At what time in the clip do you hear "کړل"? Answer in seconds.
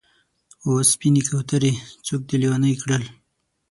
2.81-3.03